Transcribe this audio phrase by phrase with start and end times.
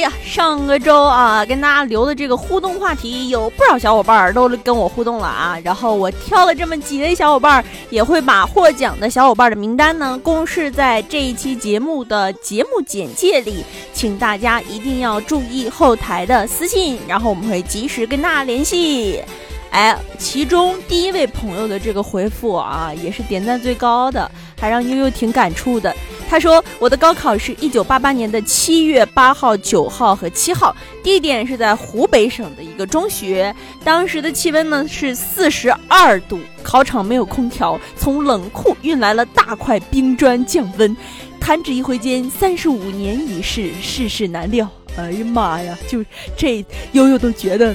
[0.00, 5.58] 呀，上个周啊，跟大家留的这个互动话题，有不少小伙伴都跟我互动了啊。
[5.62, 19.22] 然后我挑了这么几位小伙伴，也会把获奖的小伙伴的名单呢公示在这一期节目的节目简介里，请大家一定要注意后台的私信，然后我们会及时跟大家联系。
[19.70, 24.28] 哎，其中第一位朋友的这个回复啊，也是点赞最高的，
[24.60, 25.94] 还让悠悠挺感触的。
[26.30, 33.52] 他说：“我的高考是一九八八年的七月八号、九号和七号，地点是在湖北省的一个中学。
[33.82, 40.96] 当时的气温呢是四十二度，考场没有空调，从冷库运来了大块冰砖降温。
[41.40, 44.68] 弹指一挥间，三十五年已逝，世事难料。
[44.96, 46.04] 哎呀妈呀，就
[46.36, 47.74] 这悠悠都觉得。”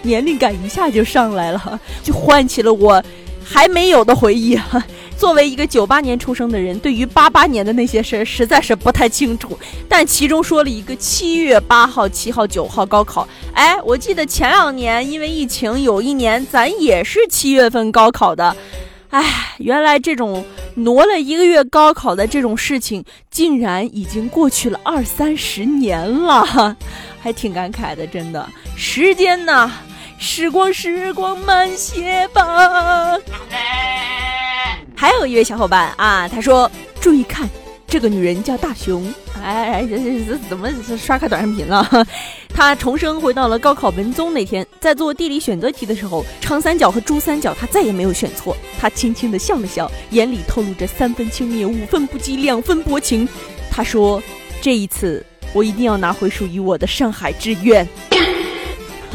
[0.00, 3.04] 年龄感一下就上来了，就唤起了我
[3.44, 4.58] 还没有的回忆。
[5.18, 9.58] 作为一个九八年出生的人，对于八八年的那些事儿实在是不太清楚。
[9.88, 13.26] 但其中说了一个七月八号、七号、九号高考。
[13.52, 18.54] 哎，我记得前两年因为疫情，有一年咱也是七月份高考的。
[19.10, 26.76] 哎，原来这种挪了一个月高考的这种事情，竟然已经过去了二三十年了，
[27.22, 28.46] 还挺感慨的，真的。
[28.76, 29.72] 时间呢？
[30.18, 33.16] 时光，时光慢些吧。
[34.96, 36.68] 还有一位小伙伴啊，他说
[37.00, 37.48] ：“注意看，
[37.86, 39.06] 这个女人叫大熊。”
[39.40, 41.86] 哎，哎这这这怎么刷开短视频了？
[42.54, 48.56] 他重生回到了高考文综那天，在做地理选择题的时候，长三角和珠三角他再也没有选错。
[48.80, 53.28] 他轻轻的笑了笑，眼里透露着三分轻蔑，五分不羁，两分薄情。
[53.70, 54.22] 他说
[54.62, 57.86] ：“这一次，我一定要拿回属于我的上海志愿。”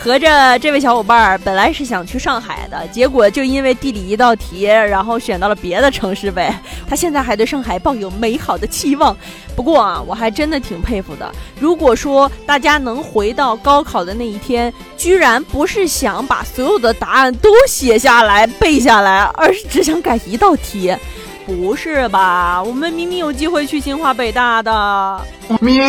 [0.00, 6.54] 合着这位小伙伴儿本来是想去上海的，结果就因为地理一道题，然后选到了别的城市呗。
[6.88, 9.14] 他现在还对上海抱有美好的期望。
[9.56, 11.30] 不过啊，我还真的挺佩服的。
[11.58, 20.96] 如果说大家能回到高考的那一天，居然不是想把所有的答案都写下来背下来，而是只想改一道题，
[21.44, 22.62] 不是吧？
[22.62, 25.20] 我们明明有机会去清华北大的。
[25.60, 25.84] 喵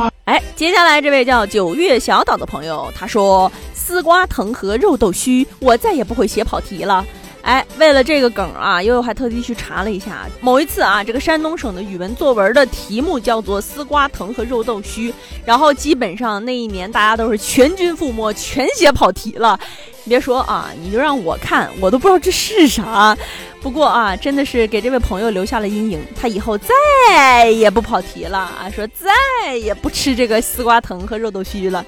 [0.00, 0.13] 啊！
[0.24, 7.04] 哎，接下来这位叫九月小岛的朋友，他说：“丝瓜藤和肉豆须，我再也不会写跑题了。”
[7.44, 15.12] 哎，为了这个梗啊，悠悠还特地去查了一下，某一次啊，这个山东省的语文作文的题目叫做“丝瓜藤和肉豆须”，
[15.44, 19.60] 然后基本上那一年大家都是全军覆没，全写跑题了。
[20.04, 23.14] 你别说啊，你就让我看，我都不知道这是啥。
[23.60, 31.84] 不过啊，真的是给这位朋友留下了阴影，他以后再也不跑题了啊，说再也不吃这个丝瓜藤和肉豆须了。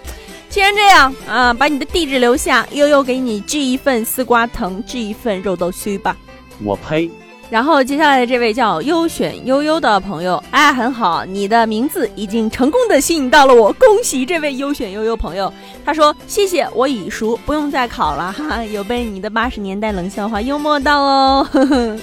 [0.57, 6.17] 既然这样啊，把你的地址留下，悠悠给你寄一份丝瓜藤，寄一份肉豆须吧。
[6.65, 7.11] 我呸！
[7.51, 15.53] 然后接下来的这位叫优选悠悠的朋友，哎，很好，你的名字已经成功的吸引到了我，恭喜这位优选悠悠朋友。
[15.85, 21.47] 他说：“谢谢，我已熟，不用再考了哈哈，有被你的八十年代冷笑话幽默到哦。”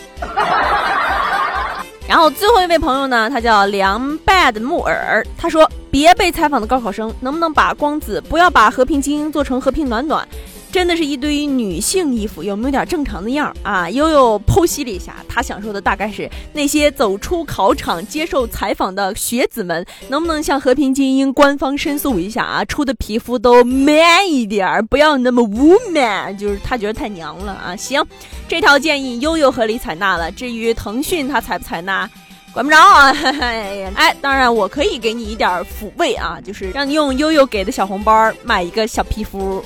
[2.08, 10.28] 然后最后一位朋友呢，他叫凉 bad 木耳，他说：“别被采访的高考生，能不能把光子不要把和平精英做成和平暖暖？
[10.74, 22.66] 真的是一堆女性衣服，有没有点正常的样儿啊？”悠悠剖析了一下，他想说的大概是那些走出考场接受采访的学子们，能不能向和平精英官方申诉一下啊？
[22.66, 27.76] 出的皮肤都 man 一点儿，不要那么 woman，就是他觉得太娘了啊。
[27.76, 28.04] 行。
[28.48, 30.32] 这条建议悠悠合理采纳了。
[30.32, 32.10] 至于腾讯他采不采纳，
[32.52, 33.12] 管不着啊。
[33.96, 39.64] 哎，当然我可以给你一点抚慰啊，就是让你用悠悠给的小红包买一个小皮肤。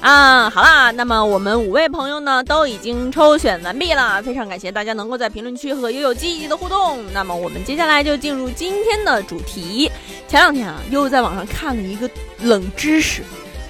[0.00, 6.98] 啊，好啦，那么我们五位朋友呢都已经抽选完毕了，非常感谢大家能够在评论区和悠悠积极的互动。
[7.12, 9.90] 那么我们接下来就进入今天的主题。
[10.28, 12.08] 前两天啊，悠悠在网上看了一个
[12.40, 13.22] 冷知识。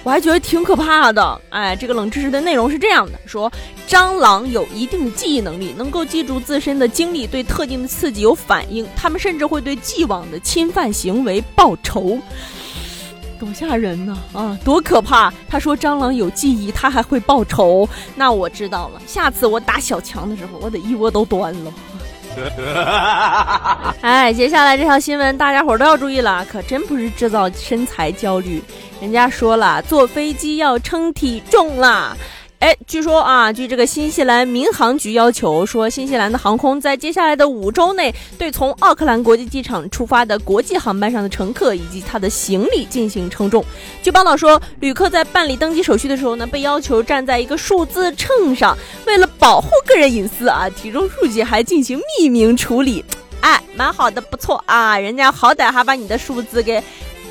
[0.05, 3.51] 我还觉得挺可怕的，哎，这个冷知识的内容是这样的：说
[3.87, 12.19] 蟑螂有一定的记忆能力，能够记住自身的经历，对特定的刺激有反应，它们甚至会对既往的侵犯行为报仇，
[13.39, 14.19] 多吓人呢！
[14.33, 15.33] 啊，多可怕！
[15.49, 21.73] 他说蟑螂有记忆，他还会报仇，那我知道了，下次我打小强的时候，我得一窝都端了。
[24.01, 28.63] 哎，接下来这条新闻大家伙都要注意了，可真不是制造身材焦虑。
[29.01, 32.17] 人家说了，坐飞机要称体重啦。
[32.61, 43.65] 哎，据说啊，据这个新西兰民航局要求说，新西兰的航空在接下来的五周内，对从奥克兰国际机场出发的国际航班上的乘客以及他的行李进行称重。
[44.03, 48.77] 据报道说，旅客在办理登机手续的时候呢，被要求站在一个数字秤上，
[49.07, 53.05] 为了保护个人隐私啊，体重数据还进行匿名处理。
[53.41, 56.83] 哎，蛮好的，不错啊，人家好歹还把你的数字给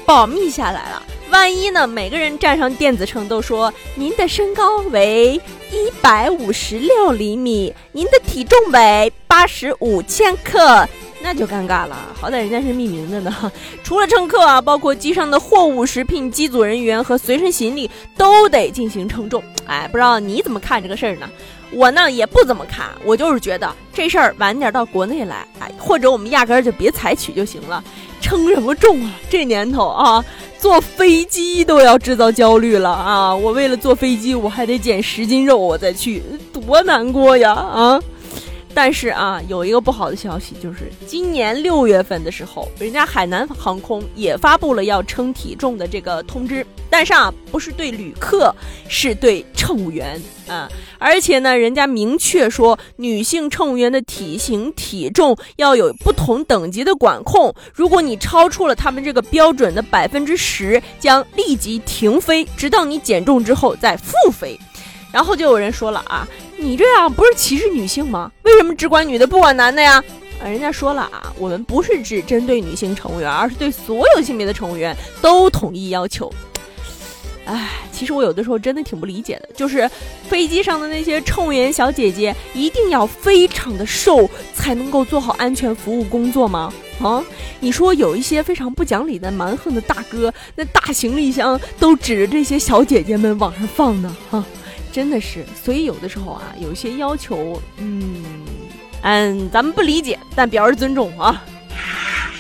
[0.06, 1.04] 保密下来了。
[1.30, 1.86] 万一呢？
[1.86, 5.40] 每个人站上电子秤都说您的身高为
[5.72, 10.88] 一百五十六厘米，您的体重为八十五千克，
[11.28, 12.16] 那就尴尬了。
[12.18, 13.52] 好歹人家是匿名的呢。
[13.84, 19.44] 除了乘客啊，包括机上的货物、食品、机组人员和随身行李都得进行称重。
[19.66, 21.30] 哎，不知道你怎么看这个事儿呢？
[21.74, 27.84] 我呢也不怎么看，我就是觉得这事儿晚点到国内来，哎，或者我们压根儿就别采取就行了。
[28.22, 29.12] 称什么重啊？
[29.30, 30.24] 这年头啊！
[30.58, 33.36] 坐飞机都要制造焦虑了啊！
[33.36, 36.24] 我为了坐飞机，我还得减十斤肉，我再去，
[36.54, 38.00] 多难过呀啊！
[38.78, 48.54] 但是啊，有一个不好的消息，就是今年六月份的时候，人家海南航空也发布了要称体重的这个通知，但是啊，不是对旅客，
[48.88, 50.70] 是对乘务员啊。
[51.00, 64.56] 而且呢，人家明确说，女性乘务员的体型、体重要有不同等级的管控，如果你超出了他们这个标准的百分之十，将立即停飞，直到你减重之后再复飞。
[65.18, 66.28] 然后就有人说了啊，
[66.58, 68.32] 你这样不是歧视女性吗？
[68.44, 69.96] 为什么只管女的不管男的呀？
[70.40, 76.32] 啊，人家说了啊，我们不是只针对女性乘务员，而是对所有性别的乘务员都统一要求。
[77.46, 79.90] 哎，其实我有的时候真的挺不理解的，就是
[80.30, 86.72] 飞机上的那些乘务员小姐姐一定要非常的瘦才能够做好安全服务工作吗？
[87.02, 87.26] 啊，
[87.60, 94.16] 你说有一些非常不讲理的蛮横的大哥，那大行李箱都指着这些小姐姐们往上放呢？
[94.30, 94.46] 哈。
[94.98, 98.26] 真的是，所以有的时候啊，有些要求，嗯
[99.04, 101.44] 嗯，咱们不理解，但表示尊重啊。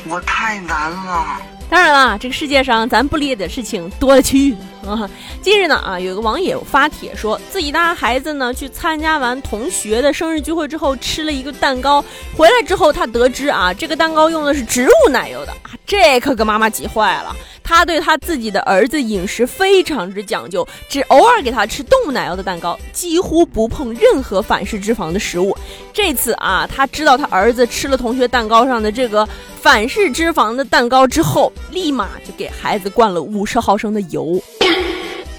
[0.09, 1.39] 我太难了。
[1.69, 4.57] 当然了，这个世界上咱不理解的事情多了去了
[4.89, 5.09] 啊。
[5.41, 12.03] 近日呢啊，有个网友发帖说自己家孩子呢去参加完同学的生日聚会之后，吃了一个蛋糕，
[12.35, 17.35] 回来之后他得知啊，这个蛋糕用的是植物奶油的啊，这可给妈妈急坏了。
[17.63, 25.53] 他对他自己的儿子饮食非常之讲究，只偶尔给他吃动物奶油的蛋糕，几乎不碰任何反式脂肪的食物。
[25.91, 29.27] 这次啊，他知道他儿子吃了同学蛋糕上的这个
[29.61, 34.41] 反式脂肪的蛋糕之后，立马就给孩子灌了五十毫升的油，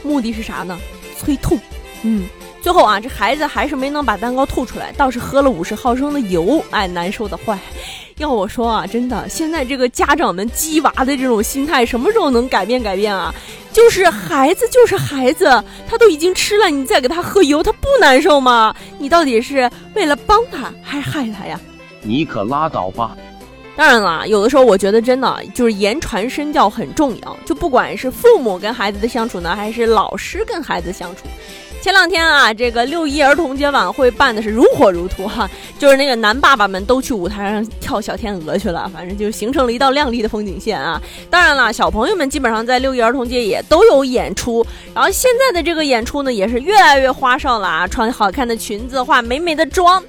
[0.02, 0.78] 目的是啥呢？
[1.18, 1.58] 催吐。
[2.02, 2.26] 嗯。
[2.60, 7.56] 最后啊，这孩子还是没能把蛋糕吐出来，倒是喝了五十毫升的油，哎，难受的坏。
[8.16, 13.32] 要我说啊，真的，现在这个家长们鸡娃的这种心态，什么时候能改变改变啊？
[13.72, 18.74] 就是孩子就是孩子，他都已经吃了，你再给他喝油，他不难受吗？
[18.98, 21.58] 你到底是为了帮他还是害他呀？
[22.02, 23.16] 你可拉倒吧！
[23.78, 31.28] 当然了，有的时候我觉得真的就是言传身教很重要，就不管是父母跟孩子的相处呢，还是老师跟孩子相处。
[31.80, 35.48] 前两天啊，这个六一儿童节晚会办的是如火如荼哈，
[35.78, 41.00] 就是那个男爸爸们都去舞台上跳小天鹅去了，反正就形成了一道亮丽的风景线啊。
[41.30, 50.02] 当然了，小朋友们基本上在六一儿童节也都有演出，然后现在的这个演出呢，也是越来越花哨了啊，穿好看的裙子，化美美的妆。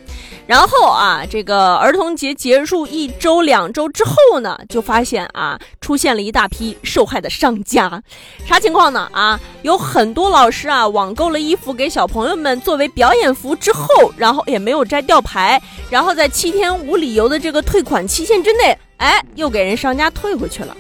[0.49, 8.01] 然后啊，这个儿童节结束一周、两周之后呢，就发现啊，出现了一大批受害的商家，
[8.47, 9.07] 啥情况呢？
[9.11, 20.75] 啊，有很多老师啊，网购了衣服给小朋友们作为表演服之后，然后也没有摘吊牌，然后在七天无理由的这个退款期限之内，哎，又给人商家退回去了。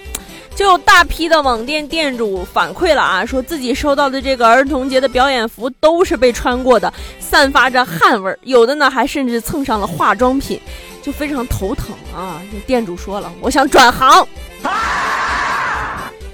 [0.59, 10.59] 就有大批的网店店主反馈了啊，说自己收到的这个儿童节的表演服都是被穿过的，散发着汗味儿，有的呢还甚至蹭上了化妆品，
[11.01, 12.41] 就非常头疼啊。
[12.51, 14.27] 这店主说了，我想转行。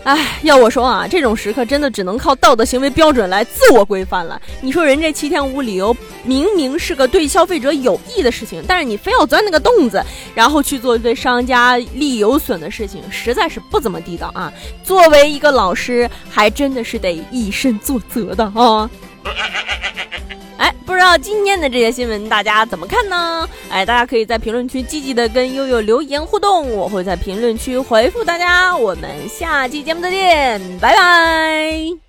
[0.05, 4.39] 哎，要我说啊，这种时刻真的只能靠道德行为标准来自我规范了。
[4.62, 10.00] 你说人这七天无理由，明明是个对消费者有益的事情，但是你非要钻那个洞子，
[10.35, 14.53] 然后去做对商家利益有损的事情，实在是不怎么地道啊。
[14.83, 18.88] 作为一个老师，还真的是得以身作则的啊。
[20.57, 23.47] 哎，不知道今天的这些新闻大家怎么看呢？
[23.69, 28.75] 哎，大家可以在评论区积极的跟悠悠留言互动，我会在评论区回复大家。
[28.75, 32.04] 我们下期节目再见，拜拜。